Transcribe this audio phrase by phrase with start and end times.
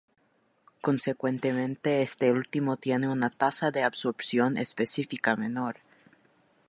[0.81, 5.77] Consecuentemente este último tiene una tasa de absorción específica menor.